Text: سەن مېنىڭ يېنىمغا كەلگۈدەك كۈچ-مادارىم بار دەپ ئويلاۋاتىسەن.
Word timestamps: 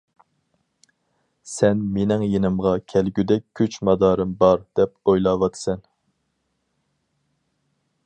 سەن 1.55 1.83
مېنىڭ 1.97 2.23
يېنىمغا 2.31 2.73
كەلگۈدەك 2.95 3.47
كۈچ-مادارىم 3.61 4.35
بار 4.43 4.67
دەپ 4.81 4.97
ئويلاۋاتىسەن. 5.15 5.89